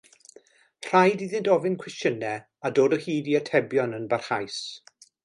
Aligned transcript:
Rhaid 0.85 1.19
iddynt 1.25 1.49
ofyn 1.55 1.77
cwestiynau 1.83 2.39
a 2.69 2.71
dod 2.79 2.97
o 2.97 2.99
hyd 3.05 3.29
i 3.35 3.39
atebion 3.41 3.95
yn 3.99 4.09
barhaus. 4.15 4.57